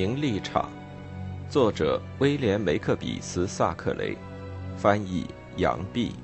[0.00, 0.70] 名利场，
[1.50, 4.16] 作者威廉·梅克比斯·萨克雷，
[4.74, 5.26] 翻译
[5.58, 6.14] 杨碧。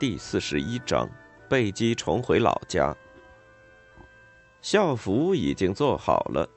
[0.00, 1.08] 第四十一章：
[1.48, 2.92] 贝基重回老家。
[4.60, 6.48] 校服已经做好了，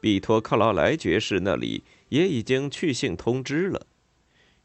[0.00, 1.84] 比托克劳莱爵士那里。
[2.10, 3.86] 也已经去信通知了，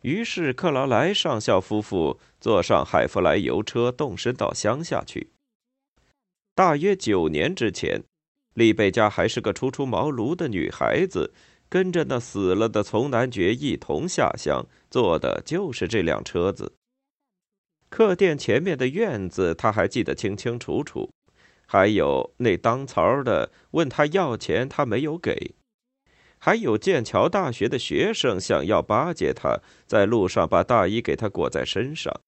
[0.02, 5.32] 于是克劳莱上校夫妇坐上海弗莱油车，动身到乡下去。
[6.54, 8.04] 大约九年之前，
[8.54, 11.34] 丽贝加还是个初出茅庐的女孩子，
[11.68, 16.74] 跟着那死了的从男爵一同下乡，坐的就是这辆车子。
[17.90, 21.10] 客店前面的院子，他还记得清清楚楚，
[21.68, 25.56] 还有那当槽的问他要钱，他没有给。
[26.46, 32.22] 还有剑桥大学的学生想要巴结他，在路上把大衣给他裹在身上，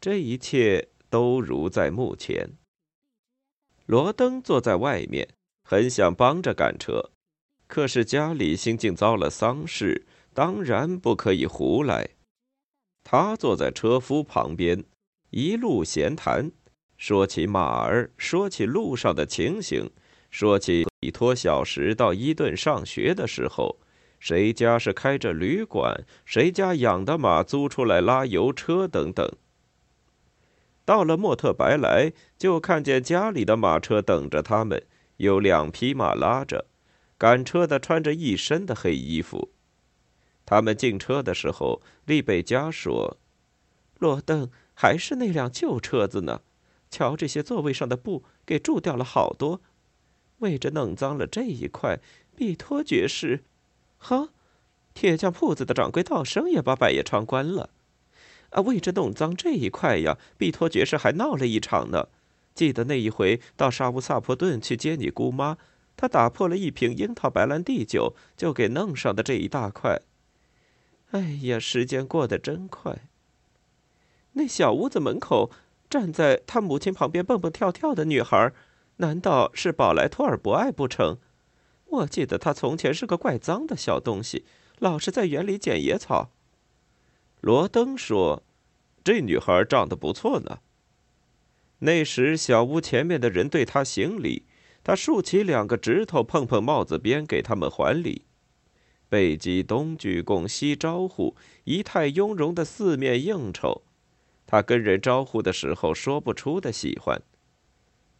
[0.00, 2.50] 这一切都如在目前。
[3.86, 5.30] 罗登坐在外面，
[5.64, 7.10] 很想帮着赶车，
[7.66, 12.10] 可是家里新近遭了丧事，当然不可以胡来。
[13.02, 14.84] 他坐在车夫旁边，
[15.30, 16.52] 一路闲谈，
[16.96, 19.90] 说起马儿，说起路上的情形。
[20.30, 23.78] 说起比托小时到伊顿上学的时候，
[24.20, 29.30] 谁家是开着旅馆，谁家养的马租出来拉油车等等。
[30.84, 34.82] 到了莫特白莱，就看见家里的马车等着他们，
[35.18, 36.66] 有两匹马拉着，
[37.16, 39.50] 赶车的穿着一身的黑衣服。
[40.44, 43.18] 他们进车的时候，利贝加说
[43.98, 46.40] ：“罗登还是那辆旧车子呢，
[46.90, 49.60] 瞧这些座位上的布给蛀掉了好多。”
[50.38, 51.98] 为着弄脏了这一块，
[52.36, 53.42] 毕托爵士，
[53.98, 54.28] 哈，
[54.94, 57.70] 铁匠铺子的掌柜道生也把百叶窗关了。
[58.50, 62.08] 啊，为着弄脏这一块呀，毕托爵士还闹了一场呢。
[62.54, 65.58] 记得那一回到沙乌萨珀顿去接你姑妈，
[65.96, 70.00] 他打破了一瓶樱桃白兰地酒，就给弄上的这一大块。
[71.10, 73.08] 哎呀，时间过得真快。
[74.32, 75.50] 那小屋子门口
[75.90, 78.52] 站在他母亲旁边蹦蹦跳跳的女孩。
[78.98, 81.18] 难道是宝莱托尔博爱不成？
[81.86, 84.44] 我记得他从前是个怪脏的小东西，
[84.78, 86.30] 老是在园里捡野草。
[87.40, 88.42] 罗登说
[89.04, 90.58] ：“这女孩长得不错呢。”
[91.80, 94.46] 那时小屋前面的人对他行礼，
[94.82, 98.24] 他竖起两个指头碰碰帽子边，给他们还礼。
[99.08, 103.82] 贝基东鞠躬西招呼，仪态雍容的四面应酬。
[104.44, 107.22] 他跟人招呼的时候说不出的喜欢。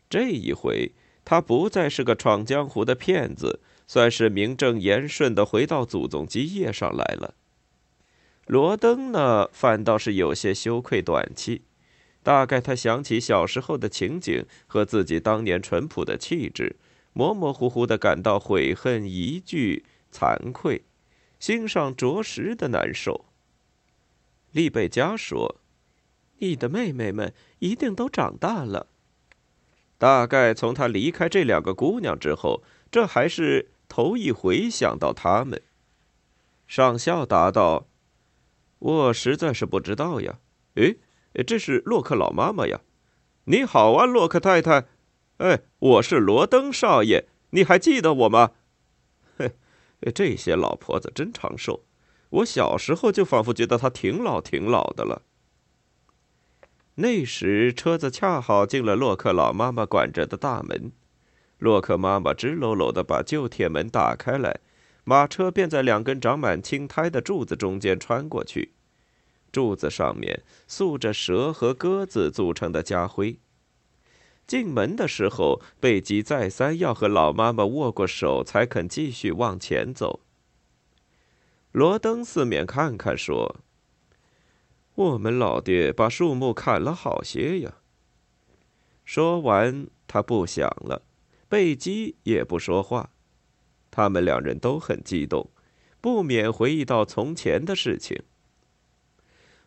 [0.08, 0.92] 这一回，
[1.24, 7.34] 他不再是个闯江湖的骗子，算是名正言顺的回到祖宗基业上来了。
[8.46, 11.62] 罗登呢，反倒是有些羞愧短气，
[12.22, 16.76] 大概他想起小时候的情景和自己当年淳朴的气质，
[17.12, 20.82] 模模糊糊的感到悔恨、疑惧、惭愧，
[21.38, 23.26] 心上着实的难受。
[24.52, 25.56] 利贝加说
[26.40, 28.86] ：“你的妹妹们一定都长大了。”
[29.98, 35.60] 大概从他离开这两个姑娘之后，这还是头一回想到他们。
[36.68, 37.88] 上校答道
[38.78, 40.38] ：“我实在是不知道呀。
[40.74, 40.98] 诶，
[41.44, 42.80] 这是洛克老妈妈呀。
[43.44, 44.86] 你好啊，洛克太太。
[45.38, 48.52] 哎，我是罗登少爷，你还记得我吗？
[49.36, 49.52] 嘿，
[50.14, 51.84] 这些老婆子真长寿。
[52.30, 55.22] 我小时候就仿佛觉得她挺老挺老的了。”
[57.00, 60.90] 那时车子恰好进了洛克老妈妈管着的大门，
[61.58, 64.58] 洛克妈妈直搂搂的把旧铁门打开来，
[65.04, 68.72] 马车便在两根长满青苔的柱子中间穿过去，
[69.52, 73.38] 柱子上面塑着蛇和鸽子组成的家徽。
[74.48, 80.18] 进门的时候，贝基再三要和老妈妈握过手，才肯继续往前走。
[81.70, 83.54] 罗登四面看看，说。
[84.98, 87.76] 我们老爹把树木砍了好些呀。
[89.04, 91.02] 说完，他不想了，
[91.48, 93.10] 贝基也不说话。
[93.92, 95.52] 他们两人都很激动，
[96.00, 98.24] 不免回忆到从前的事情。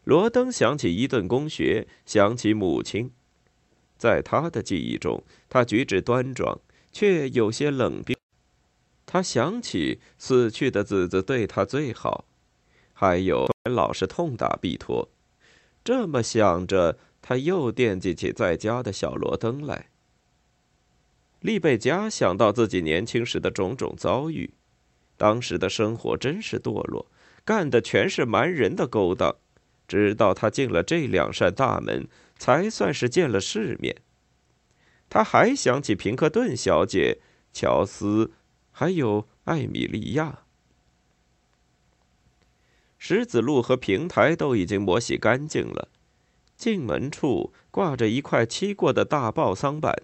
[0.04, 3.12] 罗登想起伊顿公学，想起母亲，
[3.98, 6.60] 在他的记忆中，他举止端庄，
[6.92, 8.18] 却有些冷冰。
[9.06, 12.25] 他想起死去的子子对他最好，
[12.92, 15.07] 还有老是痛打毕托。
[15.83, 19.88] 这么想着，他又惦记起在家的小罗登来。
[21.39, 24.54] 利贝加想到自己年轻时的种种遭遇，
[25.18, 27.07] 当时的生活真是堕落，
[27.44, 29.36] 干的全是蛮人的勾当。
[29.88, 32.07] 直到他进了这两扇大门，
[32.38, 33.98] 才算是见了世面。
[35.10, 37.19] 他还想起平克顿小姐、
[37.51, 38.31] 乔斯，
[38.72, 40.40] 还有艾米莉亚。
[43.03, 45.89] 石子路和平台都已经磨洗干净了，
[46.56, 50.03] 进门处挂着一块漆过的大报桑板。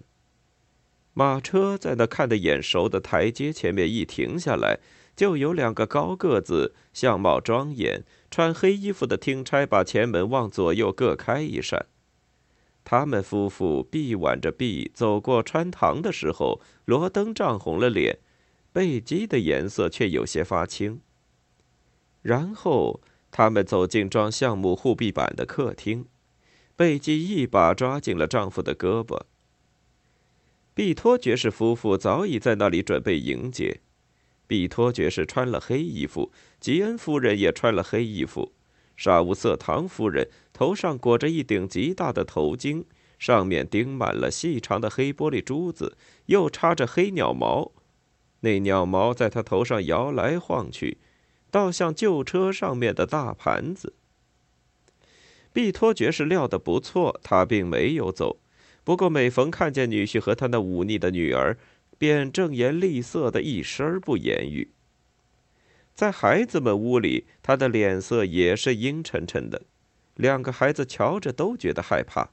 [1.12, 4.80] 马车在那看得眼熟的台阶前面一停下来。
[5.14, 11.86] 就有两个高个子、相貌庄严、穿黑衣服的听差把前门往左右各开一扇。
[12.84, 18.18] 他们夫妇臂挽着臂走过穿堂的时候，罗登涨红了脸，
[18.72, 21.00] 贝基的颜色却有些发青。
[22.28, 26.04] 然后他们走进装橡木护壁板的客厅，
[26.76, 29.22] 贝基一把抓紧了丈夫的胳膊。
[30.74, 33.80] 毕托爵士夫妇早已在那里准备迎接。
[34.46, 36.30] 比托爵士穿了黑衣服，
[36.60, 38.52] 吉恩夫人也穿了黑衣服。
[38.94, 42.84] 沙乌瑟唐夫人头上裹着一顶极大的头巾，
[43.18, 45.96] 上面钉满了细长的黑玻璃珠子，
[46.26, 47.72] 又插着黑鸟毛。
[48.40, 50.98] 那鸟毛在她头上摇来晃去，
[51.50, 53.94] 倒像旧车上面的大盘子。
[55.52, 58.38] 毕托爵士料得不错，他并没有走。
[58.84, 61.58] 不过每逢看见女婿和他那忤逆的女儿，
[61.98, 64.70] 便正颜厉色的一声不言语。
[65.94, 69.62] 在孩子们屋里，他的脸色也是阴沉沉的。
[70.14, 72.30] 两个孩子瞧着都觉得害怕。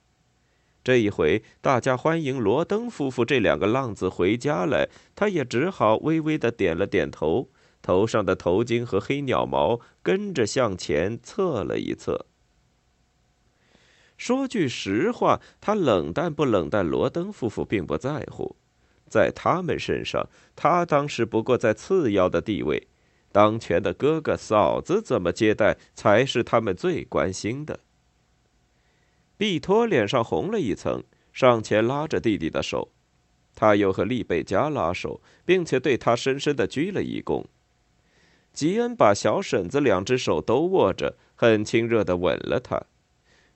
[0.84, 7.50] 这一回，大家欢迎罗登夫妇这两个浪子回家来，他也只好微微的点了点头，
[7.86, 12.26] 头上的头巾和黑鸟毛跟着向前侧了一侧。
[14.18, 18.56] 说句实话，他冷淡不冷淡，罗登夫妇并不在乎。
[19.08, 22.88] 在他们身上，他当时不过在次要的地位，
[23.32, 27.82] 当权的哥哥嫂子怎么接待才是他们最关心的。
[29.38, 32.90] 毕托脸上红了一层，上前拉着弟弟的手，
[33.54, 37.46] 他又和利贝加拉手，并且对他深深的鞠了一躬。
[38.56, 42.82] 吉恩把小婶子两只手都握着，很亲热的吻了她。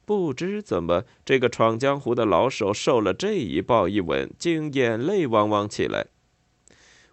[0.06, 6.08] 不知怎么，这个闯江湖的老手受了这一抱一吻，竟眼泪汪汪起来。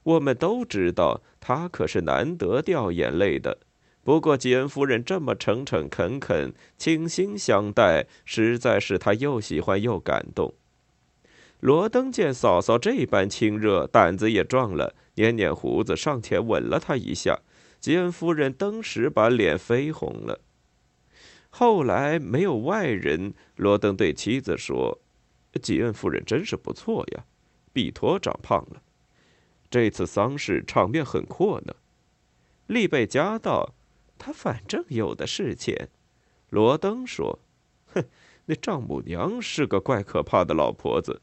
[0.02, 3.58] 我们都知道，他可是难得掉眼泪的。
[4.02, 10.54] 不过吉恩夫人这么诚诚恳恳、倾心相待，实在是他又喜欢又感动。
[11.60, 17.40] 罗登见嫂嫂这般亲热，胆子也壮了，捻捻胡子上前吻了她一下。
[17.80, 20.40] 吉恩夫人登时把脸绯红了。
[21.50, 25.00] 后来没有外人，罗登对妻子说
[25.62, 27.24] ：“吉恩夫人真是不错呀，
[27.72, 28.82] 比托长胖了。
[29.70, 31.74] 这次丧事场面很阔呢。”
[32.66, 33.74] 利贝加道
[34.18, 35.88] ：“他反正有的是钱。”
[36.50, 37.38] 罗登说
[37.94, 38.04] ：“哼，
[38.46, 41.22] 那丈母娘是个怪可怕的老婆子，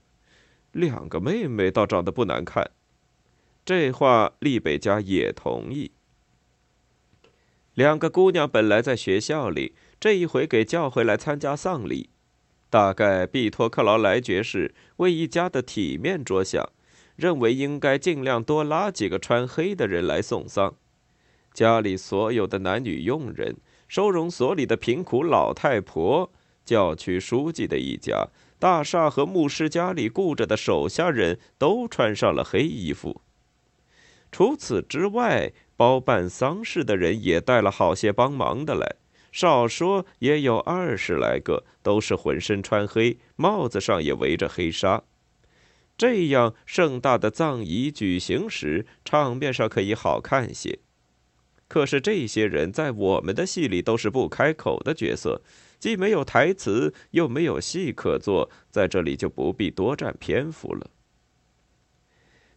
[0.72, 2.72] 两个妹妹倒长得不难看。”
[3.66, 5.92] 这话利贝加也同意。
[7.74, 9.76] 两个姑娘本来在学校里。
[10.00, 12.10] 这一回给叫回来参加丧礼，
[12.70, 16.70] 大概毕托克劳莱爵士为一家的体面着想，
[17.16, 20.76] 认为应该尽量多拉几个穿黑的人来送丧。
[21.54, 23.56] 家里所有的男女佣人、
[23.88, 26.30] 收容所里的贫苦老太婆、
[26.66, 28.28] 教区书记的一家、
[28.60, 33.22] 大厦和牧师家里雇着的手下人都穿上了黑衣服。
[34.34, 38.96] 除此之外，包办丧事的人也带了好些帮忙的来。
[39.32, 45.04] 少说也有二十来个，都是浑身穿黑，帽子上也围着黑纱。
[45.98, 50.80] 这样盛大的葬仪举行时，场面上可以好看些。
[51.68, 55.42] 可是这些人在我们的戏里都是不开口的角色，
[55.80, 60.92] 既没有台词，又没有戏可做，在这里就不必多占篇幅了。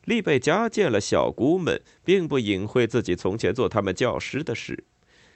[0.07, 4.85] 利贝加见了小姑们，并不隐晦自己从前做他们教师的事。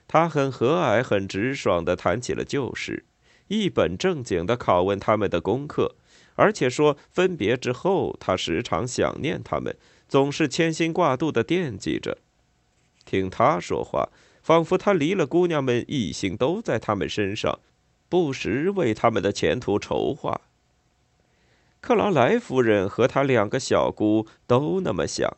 [0.07, 3.05] 他很和蔼、很直爽地谈起了旧事，
[3.49, 5.95] 一本正经地拷问他们的功课，
[6.35, 9.75] 而且说分别之后，他时常想念他们，
[10.07, 12.17] 总是牵心挂肚地惦记着。
[13.05, 14.07] 听他说话，
[14.41, 17.59] 仿佛他离了姑娘们，一心都在他们身上，
[18.07, 20.39] 不时为他们的前途筹划。
[21.81, 25.35] 克劳莱夫人和她两个小姑都那么想。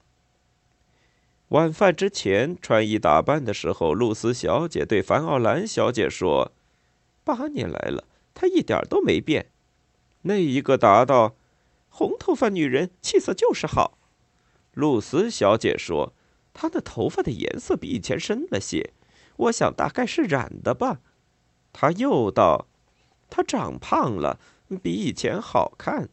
[1.50, 6.51] 晚饭之前穿衣打扮的时候，露丝小姐对凡奥兰小姐说
[7.23, 9.51] ：“八年来了，她一点都没变。”
[10.23, 11.35] 那一个答道
[11.89, 13.97] ：“红头发女人气色就是好。”
[14.73, 16.13] 露丝小姐说
[16.53, 18.91] ：“她的头发的颜色比以前深了些，
[19.38, 21.00] 我想大概是染的吧。
[21.71, 22.67] 她又道
[23.29, 24.39] ：“她长胖了，
[24.81, 26.09] 比以前好看。”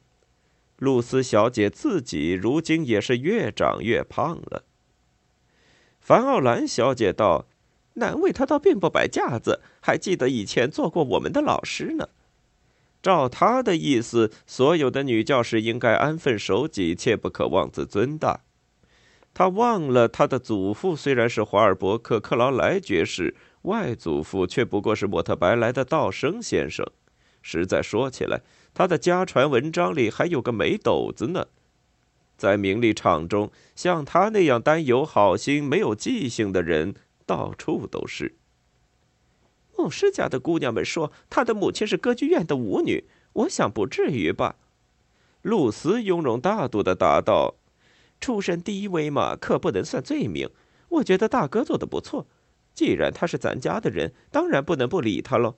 [0.80, 4.64] 露丝小姐自己如今也是越长越胖了。
[6.00, 7.46] 凡奥兰小姐道
[7.94, 12.08] ：“难为她倒并不摆架子，还记得以前做过我们的老师呢。”
[13.02, 18.40] 照她的意思，所有的女教师应该安分守己，切不可妄自尊大。
[19.32, 26.84] 他忘了，他的祖父虽然是华尔伯克·克劳莱爵士，外祖父却不过是莫特白来的道生先生。
[27.40, 31.46] 实在说起来，他的家传文章里还有个煤斗子呢。
[32.36, 36.94] 在名利场中，像他那样单有好心、没有记性的人，
[37.26, 38.36] 到处都是。
[39.76, 43.04] 牧师家的姑娘们说，他的母亲是歌剧院的舞女。
[43.32, 44.56] 我想不至于吧？
[45.42, 47.54] 露丝雍容大度的答道
[48.20, 50.50] ：“出身低微嘛，可不能算罪名。
[50.88, 52.26] 我觉得大哥做的不错。
[52.74, 55.56] 既然他是咱家的人，当然不能不理他喽。”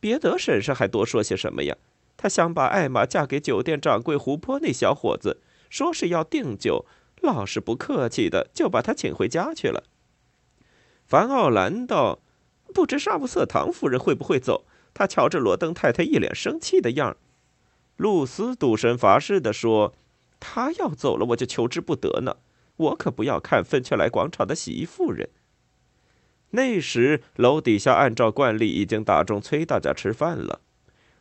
[0.00, 1.76] 别的婶婶还多说些什么呀？
[2.26, 5.40] 他想把艾玛嫁给酒店掌柜胡坡那小伙子，
[5.70, 6.84] 说是要订酒，
[7.22, 9.84] 老是不客气的就把他请回家去了。
[11.06, 12.18] 凡奥兰道
[12.74, 14.66] ：“不知沙布瑟唐夫人会不会走？
[14.92, 17.16] 他瞧着罗登太太一脸生气的样儿。”
[17.96, 19.94] 露丝赌神发誓的说
[20.40, 22.38] ：“他要走了，我就求之不得呢。
[22.76, 25.30] 我可不要看芬雀莱广场的洗衣妇人。”
[26.50, 30.62] 那时楼底下按照惯例已经打钟催大家吃饭了。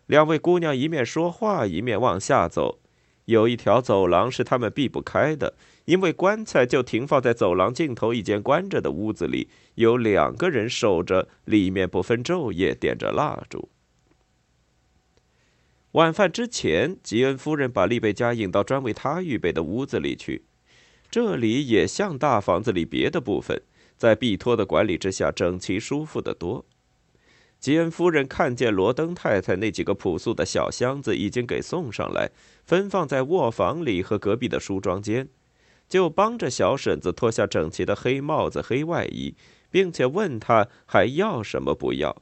[0.08, 2.80] 两位姑娘一面说话一面往下走。
[3.26, 13.70] 有一条走廊是他们避不开的，因为棺材就停放在走廊尽头一间关着的屋子里，有两个人守着，里面不分昼夜点着蜡烛。
[15.94, 20.44] 晚饭之前，吉恩夫人把丽贝加引到专为她预备的屋子里去，
[21.10, 23.60] 这里也像大房子里别的部分。
[23.98, 26.64] 在毕托的管理之下，整齐舒服得多。
[27.66, 32.30] 吉恩夫人看见罗登太太那几个朴素的小箱子已经给送上来，
[32.64, 35.28] 分放在卧房里和隔壁的梳妆间，
[35.90, 39.34] 就帮着小婶子脱下整齐的黑帽子、黑外衣，
[39.72, 42.22] 并且问他还要什么不要。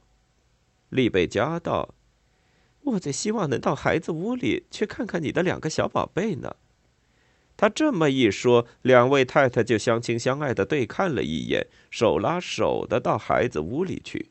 [0.88, 1.94] 丽贝加道
[2.80, 6.56] ：“我最希望能到孩子屋里去看看你的两个小宝贝呢。”
[7.58, 14.30] 他这么一说，两位太太就相亲相爱的对看了一眼，手拉手的到孩子屋里去。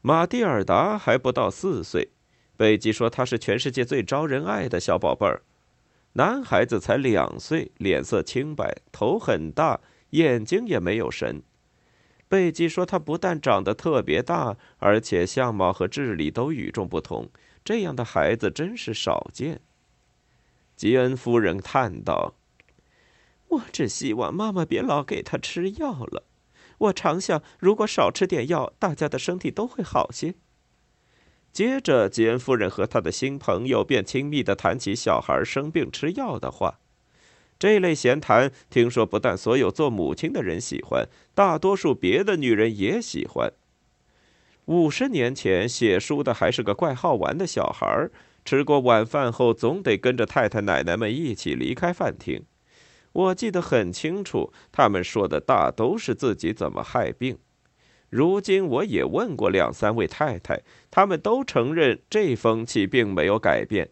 [0.00, 2.10] 马蒂尔达还不到四岁，
[2.56, 5.42] 贝基说他是全世界最招人爱的小宝贝儿。
[6.12, 11.42] 男孩子才两岁，脸色清白，头很大，眼睛也没有神。
[12.28, 17.28] 贝基说他不但长得特别大，而且相貌和智力都与众不同，
[17.64, 19.60] 这样的孩子真是少见。
[20.76, 22.34] 吉恩夫人叹道
[23.48, 26.22] ：“我只希望妈妈别老给他吃药了。
[26.78, 30.34] 我常想，如果少吃点药，大家的身体都会好些。”
[31.52, 36.78] 接着，吉恩夫人和他的新朋友便亲密的谈起小孩生病吃药的话。
[37.58, 43.52] 这类闲谈，听说不但所有做母亲的人喜欢，大多数别的女人也喜欢。
[44.66, 48.08] 五十年前写书的还是个怪好玩的小孩
[48.44, 52.44] 吃过晚饭后，总得跟着太太奶奶们一起离开饭厅。
[53.18, 57.36] 我记得很清楚，他们说的大都是自己怎么害病。
[58.10, 63.90] 如今我也问过两三位太太，他们都承认这风气并没有改变。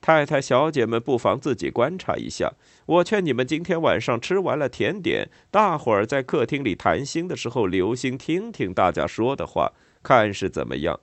[0.00, 2.52] 太太小姐们不妨自己观察一下。
[2.86, 9.72] 我劝你们今天晚上吃完了甜点，大伙儿在客厅里谈心的时候，留心听听大家说的话，
[10.04, 11.00] 看是怎么样。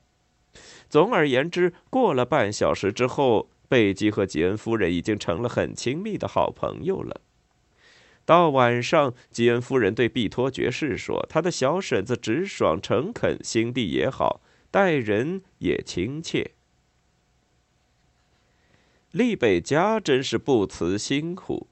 [0.89, 7.19] 总而言之，过了半小时之后，贝基和吉恩夫人已经成了很亲密的好朋友了。
[8.25, 14.41] 到晚上，吉恩夫人对毕托爵士说：“他的小婶子直爽诚恳，心地也好，
[14.71, 16.51] 待人也亲切。”
[19.13, 21.67] 丽贝加真是不辞辛苦，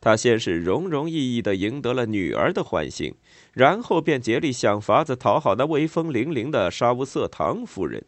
[0.00, 3.14] 他先是容容易易的赢得了女儿的欢心，
[3.52, 8.04] 然后便竭力想法子讨好那威风凛凛的沙乌瑟唐夫人。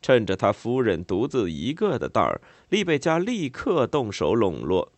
[0.00, 2.40] 趁着他夫人独自一个的当儿，
[2.70, 4.92] 利贝加立刻动手笼络。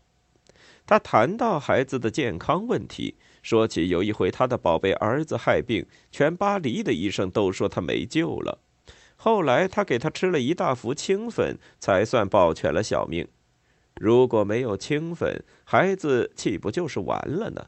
[0.87, 8.59] 他谈到孩子的健康问题，说起有一回他的宝贝儿子害病，全巴黎的医生都说他没救了。
[9.17, 13.29] 后来他给他吃了一大服清粉，才算保全了小命。
[13.95, 17.67] 如果没有清粉，孩子岂不就是完了呢？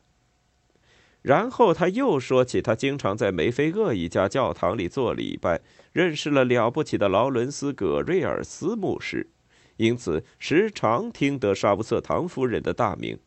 [1.22, 9.30] 然后他又说起他经常在梅菲厄一家教堂里做礼拜，认识了了不起的劳伦斯·葛瑞尔斯牧师，
[9.76, 13.18] 因此时常听得沙布瑟唐夫人的大名。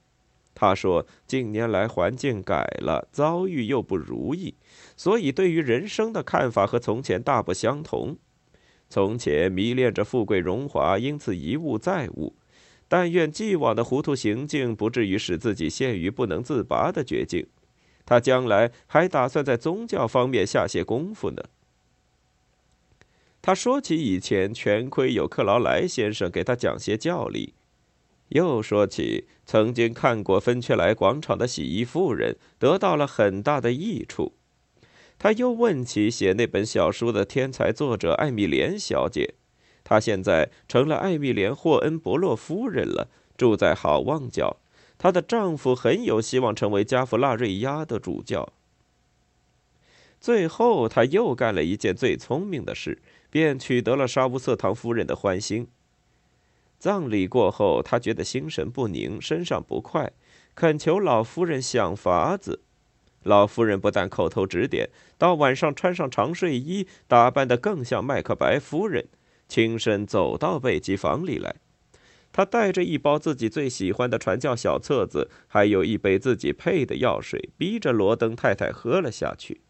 [0.59, 4.55] 他说：“近年来环境改了，遭遇又不如意，
[4.95, 8.17] 所以对于人生的看法和从前大不相同。
[8.89, 12.35] 从前迷恋着富贵荣华，因此一物再物。
[12.87, 17.45] 但愿既往的糊涂行径不至于使自己陷于不能自拔的绝境。
[18.05, 21.43] 他将来还打算在宗教方面下些功夫呢。”
[23.41, 27.53] 他说起以前全亏有克劳莱先生给他讲些教理。
[28.29, 34.33] 又说起曾经看过芬雀莱广场的洗衣妇人，得到了很大的益处。
[35.17, 39.35] 他又问起写那本小书的天才作者艾米莲小姐，
[39.83, 44.57] 她现在成了艾米莲·霍恩伯洛夫人了，住在好望角。
[44.97, 48.51] 她的丈夫很有希望成为加弗纳瑞亚的主教。
[50.19, 55.67] 最后，他又干了一件最聪明的事，便取得了沙乌瑟唐夫人的欢心。
[56.79, 60.11] 葬礼过后，他觉得心神不宁，身上不快，
[60.53, 62.61] 恳求老夫人想法子。
[63.23, 69.07] 老夫人不但口头指点，到晚上穿上长睡衣，打扮得更像麦克白夫人，
[69.47, 71.55] 亲身走到贝吉房里来。
[72.31, 79.61] 他带着一包自己最喜欢的传教小册子，还有一杯自己配的药水，逼着罗登太太喝了下去。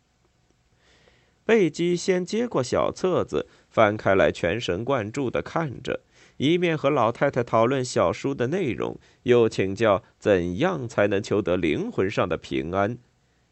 [1.48, 6.02] 贝基先接过小册子，翻开来，全神贯注地看着。
[6.36, 12.98] 一面和老太太讨论小书的内容，又请教怎样才能求得灵魂上的平安，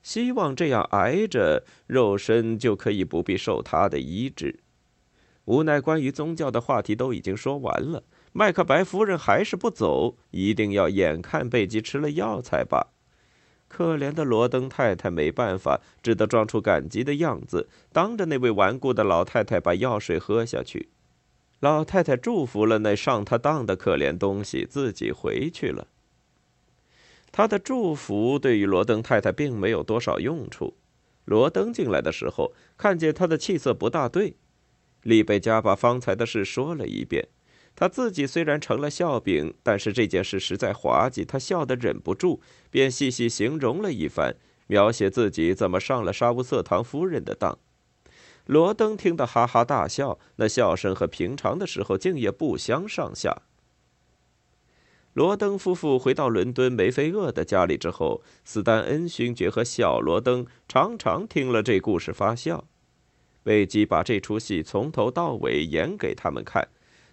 [0.04, 4.60] 希望这样挨着肉身就可以不必受他的医治。
[5.46, 12.88] 无奈关于宗教的话题都已经说完了，麦克白夫人还是不走，一定要眼看贝基吃了药才罢。
[13.76, 20.88] 可怜的罗登太太没办法，只得装出感激的样子，当着那位顽固的老太太把药水喝下去。
[21.60, 25.90] 老太太祝福了那上他当的可怜东西，自己回去了。
[27.34, 30.78] 他的祝福对于罗登太太并没有多少用处。
[31.26, 34.38] 罗登进来的时候，看见他的气色不大对，
[35.02, 37.28] 利贝加把方才的事说了一遍。
[37.76, 44.36] 他自己虽然成了笑柄，但是这件事实在滑稽，他笑得忍不住，便细细形容了一番，
[44.68, 47.58] 描写自己怎么上了沙乌瑟唐夫人的当。
[48.46, 53.42] 罗登听得哈哈大笑，那笑声和平常的时候竟也不相上下。
[55.14, 62.66] 罗登夫妇回到伦敦梅菲厄的家里之后，斯丹恩勋爵和小罗登常常听了这故事发笑。
[63.42, 66.68] 贝基把这出戏从头到尾演给他们看，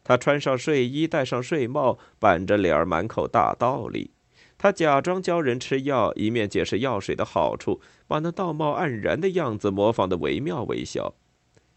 [0.05, 4.11] 他穿上睡衣，戴上睡帽，板着脸儿，满口大道理。
[4.59, 11.15] 他假装教人吃药，一面解释药水的好处，把那道貌岸然的样子模仿得惟妙惟肖。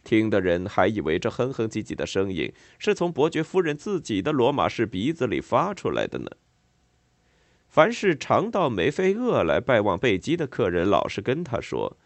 [0.04, 6.30] 听的人还以为这哼哼唧唧的声音是从伯爵夫人自己的罗马式鼻子里发出来的呢。
[7.68, 11.98] 凡是常到梅菲厄来拜望贝基的客人，老是跟他说：“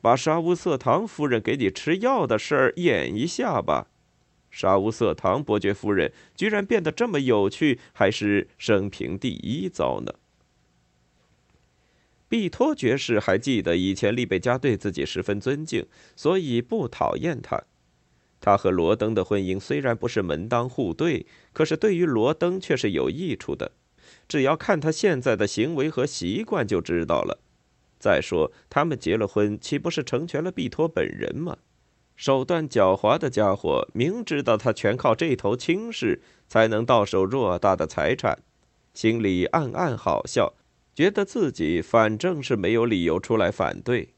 [0.00, 3.88] 把沙乌瑟唐夫人给你吃药的事儿演一下吧。”
[4.50, 10.14] 沙乌瑟唐伯爵夫人居然变得这么有趣，还是生平第一遭呢。
[12.28, 17.62] 毕托爵士还记得以前利贝加对自己十分尊敬，所以不讨厌他。
[18.40, 23.72] 他和罗登的婚姻虽然不是门当户对，可是对于罗登却是有益处的。
[24.28, 27.40] 只要看他现在的行为和习惯就知道了。
[27.98, 31.58] 再说，他们结了婚，岂不是成全了毕托本人吗？
[32.18, 38.40] 手段狡猾的家伙，明知道他全靠这头轻视才能到手偌大的财产，
[38.92, 40.52] 心里暗暗好笑。
[40.96, 44.14] 觉得自己反正是没有理由出来反对，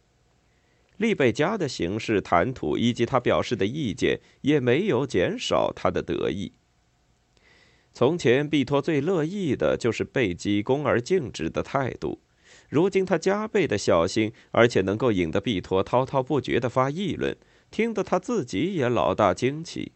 [0.97, 6.53] 利贝加的行事谈吐以及他表示的意见也没有减少他的得意。
[7.93, 12.19] 从前，毕托最乐意的就是贝基恭而敬之的态度，
[12.71, 17.37] 如今他加倍的小心，而且能够引得毕托滔滔不绝的发议论，
[17.71, 19.93] 听得他自己也老大惊奇。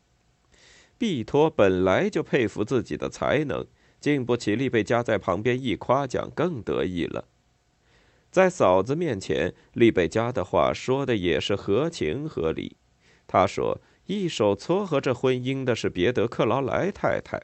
[0.96, 3.66] 毕托本来就佩服自己的才能。
[4.00, 7.24] 经不起利贝加在旁边一夸奖，更得意了。
[8.30, 12.76] 在嫂子面前，利贝加的话说的也是合情合理。
[13.26, 17.40] 他说：“一手撮合这婚姻的是别德克劳莱太太，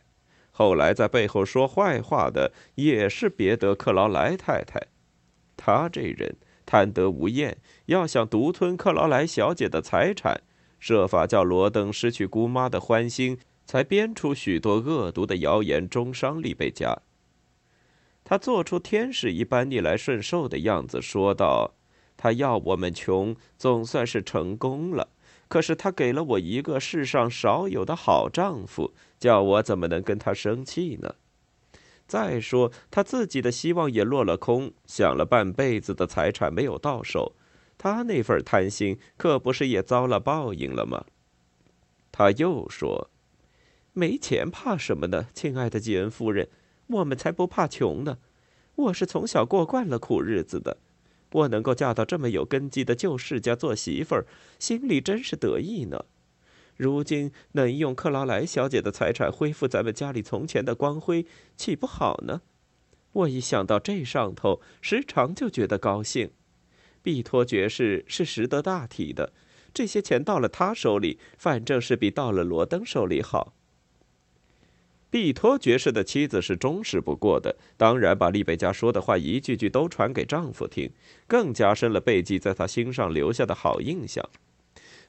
[0.51, 4.89] 后来在背后说坏话的也是别德克劳莱太太。
[5.57, 6.37] 他这人
[6.71, 10.41] 贪得无厌，要想独吞克劳莱小姐的财产，
[10.79, 17.03] 设法叫罗登失去姑妈的欢心。”才编出许多恶毒的谣言，中伤利贝加。
[18.25, 21.75] 他做出天使一般逆来顺受的样子，说道
[22.19, 25.11] ：“他要我们穷，总算是成功了。
[25.47, 31.15] 可是他给了我一个世上少有的好丈夫，叫我怎么能跟他生气呢？
[32.11, 37.37] 再说他自己的希望也落了空，想了半辈子的财产没有到手，
[37.79, 41.05] 他那份贪心可不是也遭了报应了吗？
[42.11, 43.09] 他又说
[43.95, 46.49] ：“没钱怕什么呢，亲爱的吉恩夫人，
[46.89, 48.19] 我们才不怕穷呢。
[48.75, 50.79] 我是从小过惯了苦日子的，
[51.31, 54.27] 我能够嫁到这么有根基的旧世家做媳妇儿，
[54.59, 56.05] 心里真是得意呢。”
[56.81, 62.41] 如今能用克劳莱小姐的财产恢复咱们家里从前的光辉，岂不好呢？
[63.13, 66.31] 我一想到这上头，时常就觉得高兴。
[67.03, 69.35] 毕托爵士是识得大体的，
[69.75, 73.53] 这些钱到了他手里，反正是比到了罗登手里好。
[75.11, 80.91] 毕托爵士的妻子是忠实不过的，当然把丽贝加说的话一句句都传给丈夫听，
[81.27, 84.27] 更加深了贝基在他心上留下的好印象。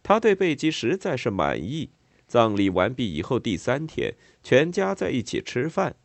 [0.03, 1.91] 他对贝基实在是满意。
[2.27, 5.95] 葬礼完毕以后，第三天，全家在一起吃饭。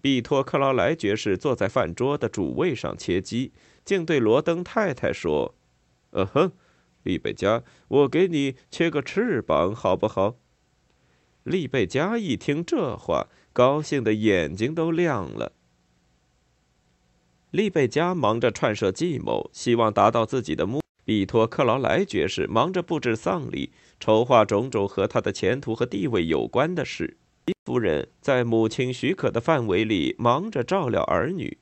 [0.00, 3.52] 毕托克劳莱爵士坐在饭桌的主位上切鸡，
[3.84, 5.54] 竟对罗登太太说
[6.12, 6.52] ：“嗯哼，
[7.02, 10.36] 利贝加，我给你切个翅膀，好不好？”
[11.44, 15.52] 利贝加一听这话，高兴的眼睛都亮了。
[17.50, 20.83] 利贝加忙着串设计谋，希望达到自己的目。
[21.04, 27.16] 比托克劳莱爵士忙着布置丧礼，筹划种种和他的前途和地位有关的事。
[27.64, 31.58] 夫人在母亲许可的范围里忙着照料儿女。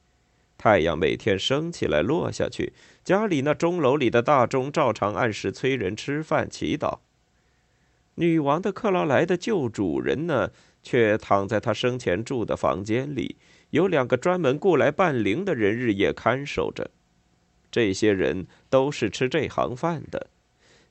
[0.56, 6.98] 太阳每天升起来落下去，家里那钟楼里的大钟照常按时催人吃饭祈祷。
[8.14, 10.50] 女王的克劳莱的旧主人呢，
[10.82, 13.36] 却躺在他生前住的房间里，
[13.70, 16.90] 有两个专门雇来伴灵的人日夜看守着。
[17.72, 20.28] 这些人都是吃这行饭的，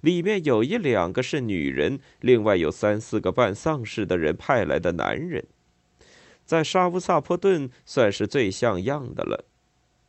[0.01, 5.45] 里面有一两个是女人，另外有三四个办丧事的人派来的男人，
[6.43, 9.45] 在沙乌萨坡顿算是最像样的了。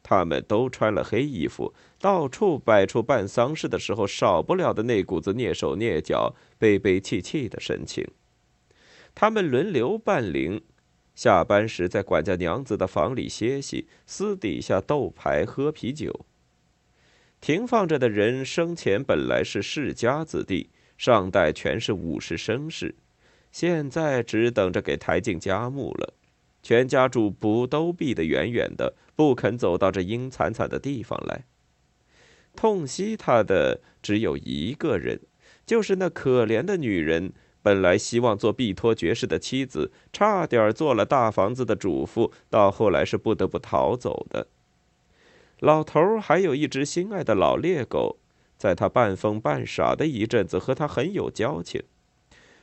[0.02, 8.04] 他们都穿了黑衣服，到处摆出办丧事的时候少不了的那股子蹑手蹑脚、悲悲戚戚的神情。
[9.14, 10.62] 他们轮流伴灵，
[11.14, 16.26] 下班时在管家娘子的房里歇息，私底下斗牌喝啤酒。
[17.42, 22.94] 停放着的人生前本来是世家子弟，上代全是武士绅士，
[23.50, 26.14] 现在只等着给抬进家墓了。
[26.62, 31.44] 全家主仆都避得远远的，不肯走到这阴惨惨的地方来。
[32.54, 35.20] 痛惜他的只有一个人，
[35.66, 37.32] 就是那可怜的女人。
[37.60, 44.46] 本来希望做毕托爵士的妻子，差点做了大房子的主妇，到后来是不得不逃走的。
[45.62, 48.18] 老头儿还有一只心爱的老猎狗，
[48.58, 51.80] 在他半疯半傻的一阵子，和他很有交情。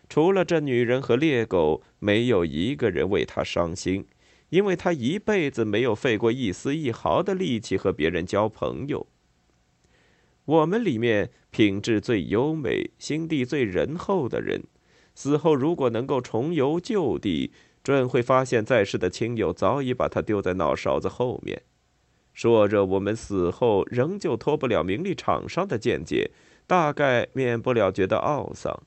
[0.09, 4.05] 除了这女人和猎狗，没有一个人为他伤心，
[4.49, 9.07] 因为他一辈子没有费过一丝一毫的力气和别人交朋友。
[10.43, 14.63] 我们里面品质最优美、心地最仁厚的人，
[15.15, 21.62] 死后如果能够重游旧地，准会发现在世的亲友早已把他丢在脑勺子后面。
[22.39, 26.32] 说着，我们死后仍旧脱不了名利场上的见解，
[26.65, 28.82] 大概免不了觉得懊丧。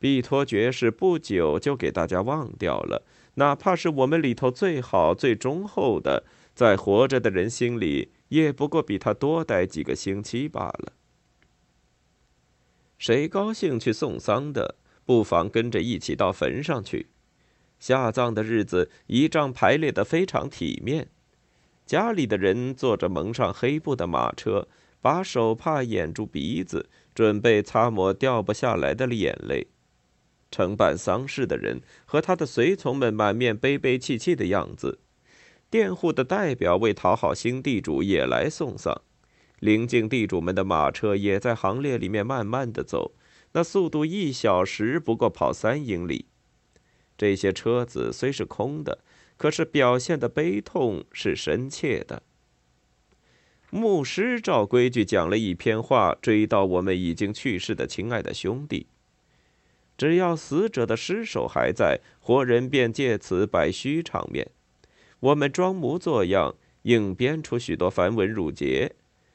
[0.00, 10.94] 毕托爵士不久就给大家忘掉了，哪怕是我们里头最好、最忠厚的，在活着的人心里，也不过比他多待几个星期罢了。
[12.98, 14.74] 谁高兴去送丧的，
[15.04, 17.06] 不妨跟着一起到坟上去。
[17.78, 21.11] 下葬的日子，仪仗排列得非常体面。
[21.92, 24.66] 家里的人坐着蒙上黑布的马车，
[25.02, 29.66] 把手帕掩住鼻子，准备擦抹掉不下来的眼泪。
[30.50, 35.00] 承办丧事的人和他的随从们满面悲悲戚戚的样子。
[35.70, 39.02] 佃户的代表为讨好新地主也来送丧。
[39.60, 43.12] 邻近地主们的马车也在行列里面慢慢的走，
[43.52, 46.24] 那速度一小时不过跑三英里。
[47.18, 49.00] 这些车子虽是空的。
[49.42, 52.22] 可是表现的悲痛是深切的。
[53.70, 58.86] 牧师照规矩讲了一篇话，追悼我们已经去世的亲爱的兄弟。
[59.98, 64.48] 只要死者的尸首还在，活人便借此摆虚场面。
[65.18, 68.94] 我们装模作样，硬编出许多繁文缛节。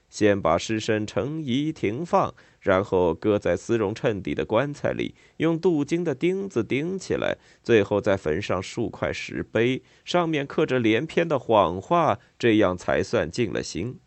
[0.10, 2.34] 先把尸身成仪停放，
[2.67, 14.01] 然后搁在丝绒衬底的棺材里，用镀金的钉子钉起来，最后再缝上数块石碑，上面刻着连篇的谎话，这样才算尽了心。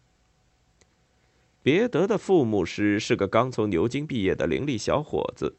[1.62, 5.56] 别德的副牧师是个刚从牛津毕业的伶俐小伙子，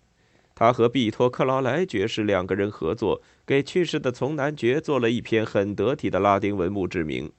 [0.54, 7.32] 他和毕托克劳莱爵士两个人合作，给去世的从男爵做了一篇很得体的拉丁文墓志铭。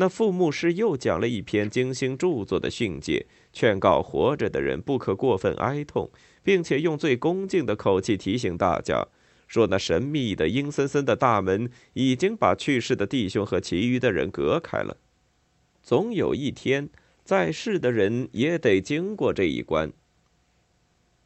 [0.00, 6.08] 那副牧师又讲了一篇精心著作的训诫，劝告活着的人不可过分哀痛，
[6.44, 9.08] 并且用最恭敬的口气提醒大家，
[9.48, 14.98] 说那神秘的阴森森的大门已经把去世的弟兄和其余的人隔开了。
[15.82, 16.90] 总有一天，
[17.24, 19.92] 在世的人也得经过这一关。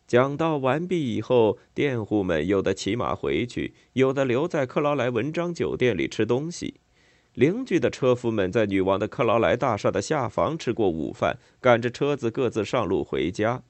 [0.06, 6.76] 讲道完毕以后，佃户们有的骑马回去，有的留在克劳莱文章酒店里吃东西。
[7.34, 13.62] 邻居的车夫们在女王的克劳莱大厦的下房吃过午饭，赶着车子各自上路回家。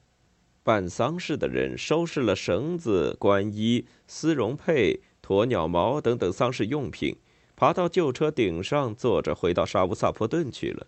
[0.63, 7.15] 办丧事的人收拾了绳子、官衣、丝绒被、鸵鸟毛等等丧事用品，
[7.55, 10.87] 爬到旧车顶上坐着，回到沙乌萨坡顿去了。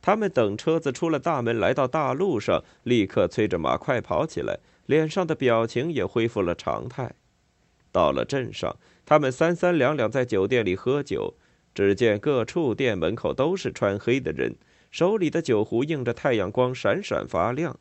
[0.00, 7.14] 他们等车子出了大门，来到大路上，立刻催着马快跑起来，脸上的表情也恢复了常态。
[7.92, 11.34] 到了镇上，他们三三两两在酒店里喝酒。
[11.74, 14.54] 只见各处店门口都是穿黑的人，
[14.90, 17.78] 手里的酒壶映着太阳光闪闪发亮。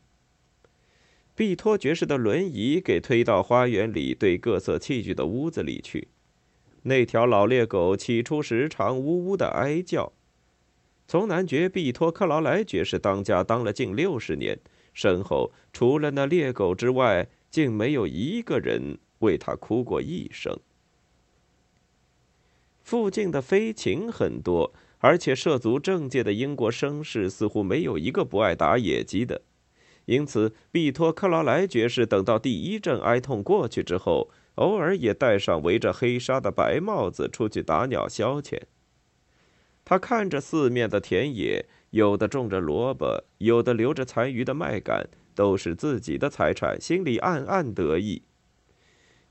[1.36, 6.08] 毕托爵士的轮椅给推到花园里堆各色器具的屋子里去。
[6.84, 10.12] 那条老猎狗起初时常呜呜的哀叫。
[11.08, 14.60] 从男爵毕托克劳莱爵士当家当了近六十年，
[14.94, 20.58] 身后除了那猎狗之外，竟没有一个人为他哭过一声。
[22.84, 29.42] 附近的飞禽很多，而且涉足政界的英国绅士似乎没有一个不爱打野鸡的。
[30.06, 38.60] 因此，毕托克劳莱爵士等到第一阵哀痛过去之后，偶尔也戴上围着黑纱的白帽子出去打鸟消遣。
[39.86, 48.24] 他看着四面的田野，有的种着萝卜，有的留着残余的麦秆，都是自己的财产，心里暗暗得意。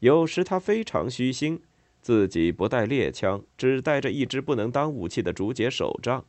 [0.00, 1.60] 有时他非常虚心。
[2.02, 6.24] 自己不带猎枪，只带着一支不能当武器的竹节手杖，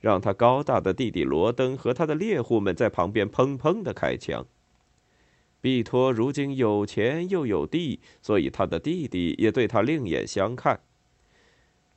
[0.00, 4.46] 让他高大的弟弟罗登和他的猎户们在旁边砰砰的开枪。
[5.60, 10.80] 毕托如今有钱又有地，所以他的弟弟也对他另眼相看。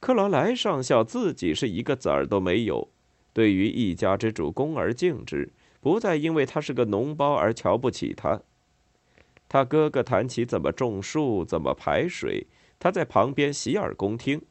[0.02, 2.90] 克劳莱上校自己是一个子儿都没有，
[3.32, 8.42] 对于一家之主恭而敬之，不再因为他是个脓包而瞧不起他。
[9.48, 12.48] 他哥哥谈起怎么种树，怎么排水。
[12.80, 14.42] 他在旁边洗耳恭听，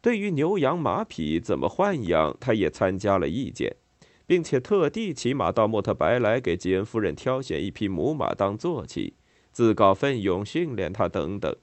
[0.00, 3.76] 对于牛羊马匹怎么豢养，他也参加了意见，
[4.26, 9.14] 并且特地骑马到莫特白来给吉恩夫人挑选一匹母马当坐骑，
[9.52, 11.54] 自告奋勇训练他等等。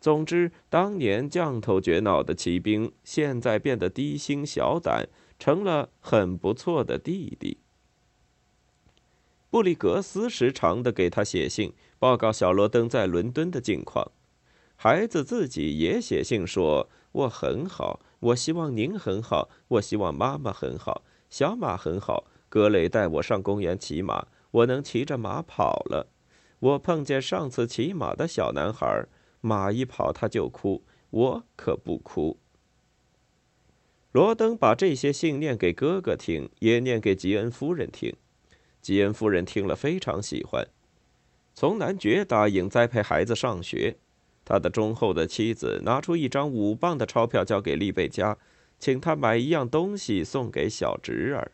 [0.00, 7.58] 总之，当年犟头倔脑的骑兵，现在变得低心小胆，成了很不错的弟弟。
[9.50, 14.10] 布里格斯时常的给他写信，报告小罗登在伦敦的近况。
[14.82, 22.24] 孩子自己也写信说：“我很好，我希望您很好，我希望妈妈很好，小马很好。
[22.48, 26.08] 格雷带我上公园骑马，我能骑着马跑了。
[26.60, 29.04] 我碰见上次骑马的小男孩，
[29.42, 32.38] 马一跑他就哭，我可不哭。”
[34.12, 38.16] 罗登把这些信念给哥哥听，也念给吉恩夫人听。
[38.80, 40.66] 吉恩夫人听了非常喜欢，
[41.52, 43.98] 从男爵答应栽培孩子上学。
[44.50, 48.36] 他的忠厚的妻子拿出一张五磅的钞票交给利贝加，
[48.80, 51.52] 请他买一样东西送给小侄儿。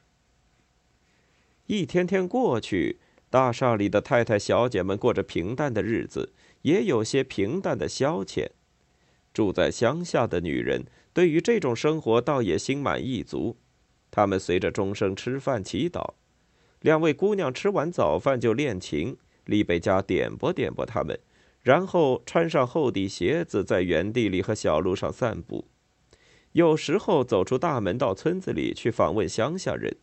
[1.67, 2.97] 一天天过去，
[3.29, 6.33] 大厦里的太太小姐们过着平淡的日子，
[6.63, 8.47] 也有些平淡的消遣。
[9.35, 13.59] 住在乡下的女人对于这种生活倒也心满意足，
[14.11, 16.15] 她们随着钟声吃饭祈祷。
[16.81, 21.21] 两位姑娘吃完早饭就练琴，利贝加点拨点拨她们。
[21.66, 25.66] 然后穿上厚底鞋子，在园地里和小路上散步，
[26.52, 29.96] 有时候走出大门到村子里去访问乡下人，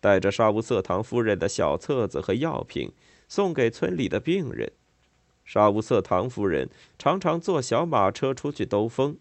[0.00, 2.92] 带着沙乌瑟唐夫人的小册子和药品
[3.28, 4.72] 送给村里的病人。
[5.44, 9.18] 沙乌瑟唐夫人常常坐小马车出去兜风，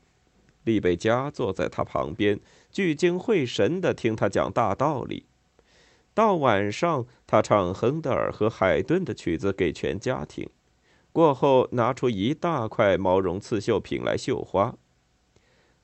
[0.63, 2.39] 利贝加坐在他旁边，
[2.71, 5.25] 聚精会神地听他讲大道理。
[6.13, 10.49] 到晚上，他唱亨德尔和海顿的曲子给全家听。
[11.15, 14.75] 过后，拿出一大块毛绒刺绣品来绣花。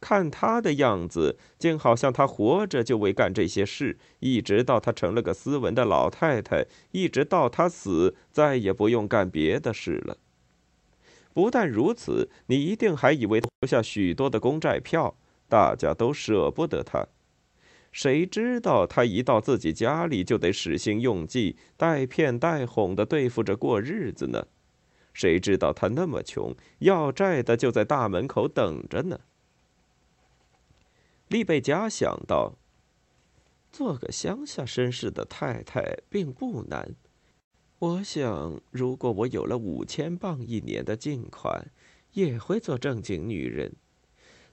[0.01, 10.17] 看他的样子，竟好像他活着就为干这些事，一直到他成了个斯文的老太太，一直到他死，再也不用干别的事了。
[11.33, 15.15] 不但如此，你一定还以为留下许多的公债票，
[15.47, 17.07] 大家都舍不得他。
[17.93, 24.47] 谁知道他一到自己家里就得使心用计，带骗带哄的对付着过日子呢？
[25.13, 29.19] 谁知道他那么穷，要债的就在大门口等着呢？
[31.27, 32.55] 利贝加想到，
[33.71, 36.95] 做个乡下绅士的太太并不难。
[37.79, 41.71] 我想，如果我有了五千镑一年的净款，
[42.13, 43.73] 也会做正经女人。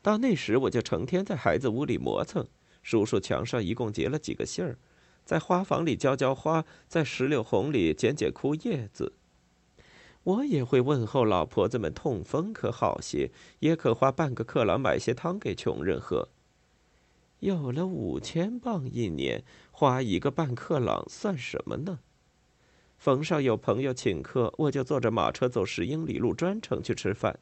[0.01, 2.47] 到那时，我就成天在孩子屋里磨蹭。
[2.83, 4.79] 叔叔墙上一共结了几个信儿，
[5.25, 9.18] 在花房里浇浇花，在石榴红里捡捡枯叶子。
[10.29, 16.29] 我也会问候老婆子们痛风可好些，也可花半个克朗买些汤给穷人喝。
[17.39, 22.01] 有了五千镑一年，花一个半克朗算什么呢？
[22.99, 27.39] 逢上有朋友请客，我就坐着马车走十英里路专程去吃饭。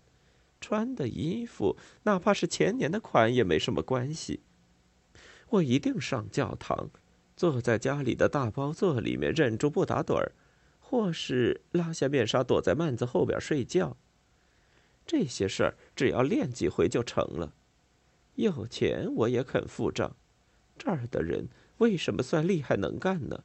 [0.60, 4.42] 穿的衣服，哪怕是前年的款，也没什么关系。
[5.48, 6.90] 我一定上教堂，
[7.36, 10.32] 坐在家里的大包座里面，忍住不打盹儿，
[10.88, 13.96] 或是拉下面纱躲在幔子后边睡觉。
[15.04, 17.54] 这些事儿只要练几回就成了。
[18.36, 20.14] 有钱我也肯付账。
[20.78, 23.42] 这儿的人为什么算厉害能干呢？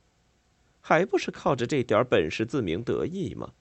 [0.82, 3.54] 还不是靠着这点本事自鸣得意吗？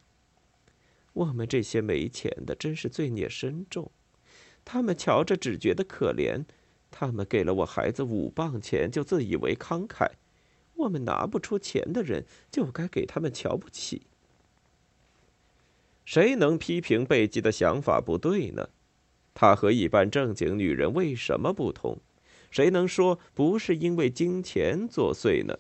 [1.14, 3.90] 我们这些没钱的真是罪孽深重。
[4.62, 6.44] 他们瞧着只觉得可怜。
[6.90, 10.10] 他们给了我孩子五磅钱，就自以为慷慨；
[10.80, 14.02] 我们拿不出钱的人，就该给他们瞧不起。
[16.04, 18.68] 谁能批评贝基的想法不对呢？
[19.32, 21.98] 他和一般正经女人为什么不同？
[22.50, 25.58] 谁能说不是因为金钱作祟呢？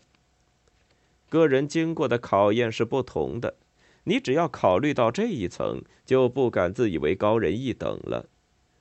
[1.28, 3.54] 个人经过的考验是不同的，
[4.04, 8.28] 你只要考虑到这一层，就不敢自以为高人一等了。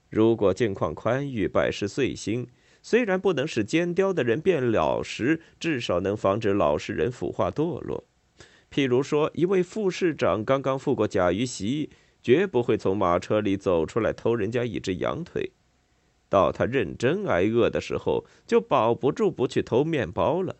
[0.09, 2.47] 如果境况宽裕，百事遂心，
[2.81, 8.05] 虽然不能使奸刁的人变老实，至少能防止老实人腐化堕落。
[8.71, 11.89] 譬如说，一位副市长刚刚赴过甲鱼席，
[12.21, 15.51] 绝不会从马车里走出来偷人家一只羊腿；
[16.29, 20.55] 到他认真挨饿的时候，就保不住不去偷面包了。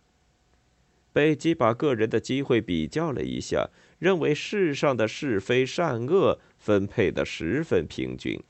[1.14, 8.42] 贝基把个人的机会比较了一下，认为世上的是非善恶分配的十分平均。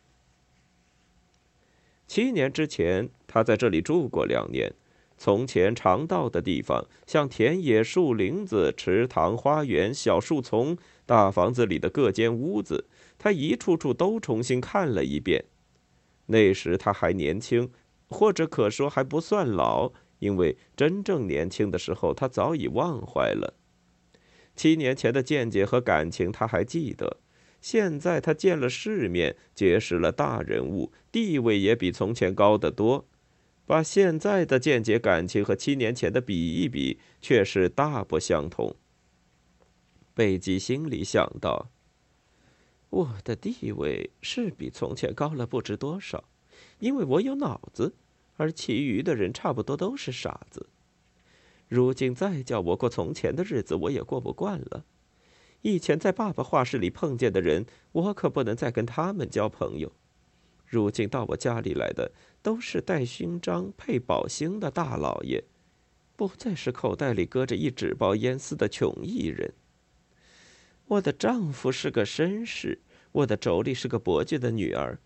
[2.09, 4.73] 七年之前，他在这里住过两年。
[5.15, 12.87] 从前常到的地方，像田野、树林子、池塘、花园、小树丛、大房子里的各间屋子，
[13.19, 15.45] 他一处处都重新看了一遍。
[16.25, 17.69] 那时他还年轻，
[18.07, 23.53] 或者可说还不算老，因为真正年轻的时候他早已忘怀了。
[24.55, 27.17] 七年前的见解和感情，他还记得。
[27.61, 33.05] 现在他见了世面，结识了大人物，地位也比从前高得多。
[33.65, 38.75] 把现在的见解、感情和七年前的比一比，却是大不相同。
[40.15, 41.69] 贝基心里想到
[42.89, 46.23] ：“我的地位是比从前高了不知多少，
[46.79, 47.93] 因为我有脑子，
[48.37, 50.67] 而其余的人差不多都是傻子。
[51.67, 54.85] 如今再叫我过从前的日子，我也过不惯了。”
[55.61, 59.91] 以前在爸爸画室里碰见的人，我可不能再跟他们交朋友。
[60.65, 65.43] 如今到我家里来的，都是戴勋章、配宝星的大老爷，
[66.15, 69.53] 不再是口袋里搁着一纸包烟丝的穷艺人。
[70.85, 72.79] 我的丈夫是个绅士，
[73.11, 74.99] 我的妯娌是个伯爵的女儿。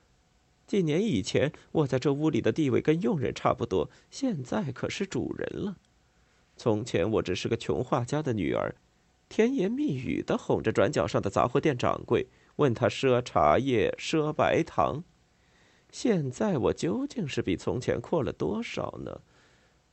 [0.68, 5.78] 几年以前，我在这屋里的地位跟佣人差不多，现在可是主人了。
[6.56, 8.76] 从前我只是个穷画家的女儿。
[9.34, 15.04] 甜言蜜语的哄着转角上的杂货店掌柜，问他赊茶叶、赊白糖。
[15.90, 19.22] 现在我究竟是比从前阔了多少呢？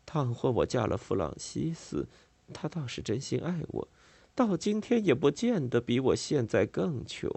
[0.04, 2.06] 倘或我嫁了弗朗西斯，
[2.52, 3.88] 他倒是真心爱我，
[4.34, 7.30] 到今天也不见得比我现在更穷。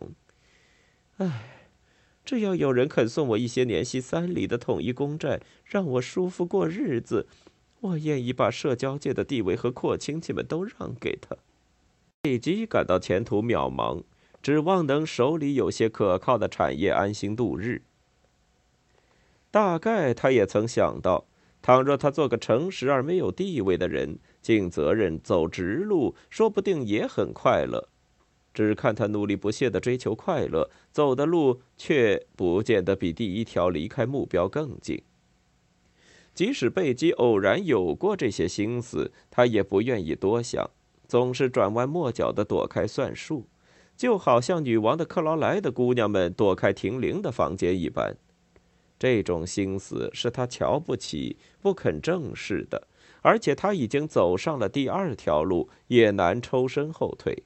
[1.20, 1.70] 唉，
[2.26, 7.28] 只要有人肯送我一些年息三厘的统一公债，让我舒服过日子，
[7.80, 11.38] 我愿意把社交界的地位和阔亲戚们都让给他。
[12.24, 14.02] 贝基感到前途渺茫，
[14.42, 17.82] 指望能手里有些可靠的产业安心度日。
[19.52, 21.26] 大概他也曾想到，
[21.62, 27.90] 倘若他做个诚实而没有地位的人，尽责任走直路，说不定也很快乐。
[28.54, 35.04] 只看他努力不懈的追求快乐，走的路却不见得比第一条离开目标更近。
[36.34, 40.72] 即使贝基偶然有过这些心思，他也不愿意多想。
[41.14, 43.46] 总是转弯抹角的躲开算术，
[43.96, 48.18] 就好像女王的克劳莱的姑娘们躲开停灵的房间一般。
[48.98, 52.88] 这种心思是他瞧不起、不肯正视的，
[53.22, 57.44] 而且他已经走上了第二条路，也难抽身后退。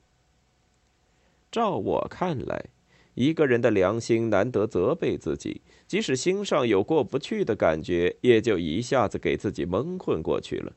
[1.51, 2.67] 照我看来，
[3.15, 10.71] 一个人的良心难得责备自己，即使心上有过不去的感觉，也就一下子给自己蒙混过去了。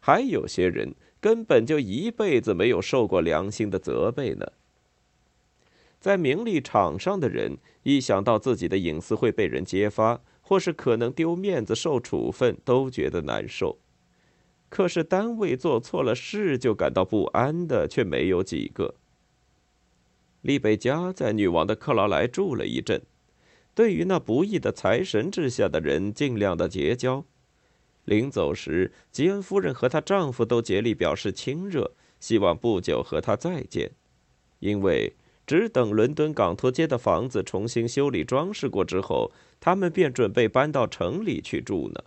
[0.00, 4.52] 还有些人根本就一辈子没有受过良心的责备呢。
[6.00, 13.78] 在名利场上的人，一想到自己的隐私会被人揭发，或是可能丢面子、受处分，都觉得难受。
[14.70, 18.94] 可是单位做错了事就感到不安的，却没有几个。
[20.40, 23.02] 利贝加在女王的克劳莱住了一阵，
[23.74, 27.26] 对于那不义的财神之下的人，尽量的结交。
[28.04, 33.90] 临走时，吉恩夫人和她丈夫都竭力表示亲热，希望不久和她再见，
[34.58, 35.14] 因为
[35.46, 42.02] 只等伦敦港托街的房子重新修理装饰过之后，他们便准备搬到城里去住呢。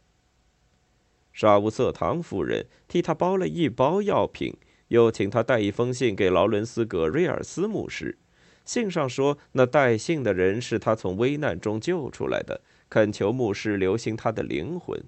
[1.31, 4.55] 沙乌瑟唐夫人替他包了一包药品，
[4.89, 8.17] 又请他带一封信给劳伦斯·葛瑞尔斯牧师。
[8.65, 15.03] 信上说，那带信的人是他从危难中救出来的，恳求牧师留心他的灵魂。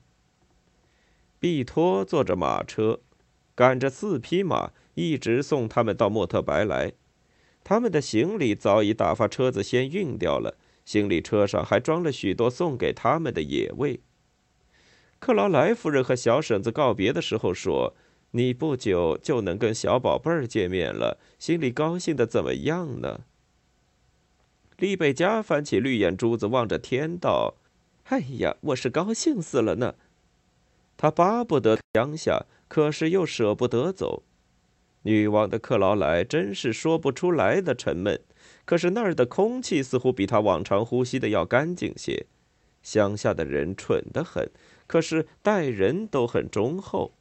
[1.46, 3.02] 毕托坐着马车，
[3.54, 6.94] 赶着四匹马，一直送他们到莫特白来。
[7.64, 14.00] 他们的行李早已打发车子先运掉了，行李车上还装了许多送给他们的野味。
[15.20, 17.96] 克劳莱夫人和小婶子告别的时候说
[18.32, 23.20] ：“你不久就能跟小宝贝儿见面了，心里高兴的怎么样呢？”
[24.80, 27.54] 利贝加翻起绿眼珠子，望着天道
[28.10, 29.94] ：“哎呀，我是高兴死了呢！”
[30.98, 34.24] 他巴不得乡下，可是又舍不得走。
[35.04, 38.20] 女王的克劳莱真是说不出来的沉闷，
[38.66, 42.26] 可是那儿的空气似乎比他往常呼吸的要干净些。
[42.82, 44.50] 乡下的人蠢得很，
[44.88, 47.14] 可是待人都很忠厚。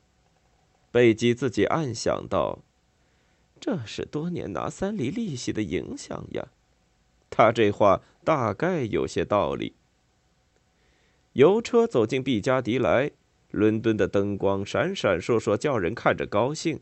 [0.90, 2.60] 贝基自己暗想到
[3.60, 6.48] ：“这是多年拿三厘利息的影响呀。”
[7.30, 9.74] 他这话大概有些道理。
[11.32, 13.10] 油车走进毕加迪来，
[13.54, 16.80] 伦敦的灯光闪闪烁烁，叫人看着高兴。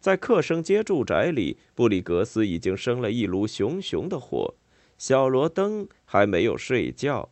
[0.00, 4.54] 在克生街住宅里，布里格斯已经生了一炉熊熊的火，
[4.96, 7.28] 小罗登还没有睡觉，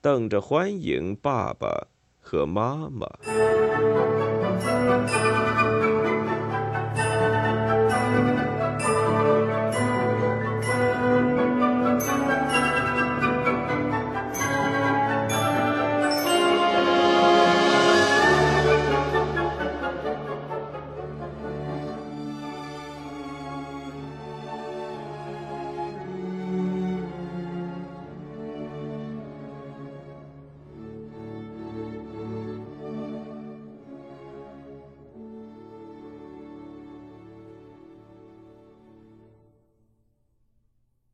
[0.00, 1.88] 等着欢迎爸爸
[2.20, 3.08] 和妈妈。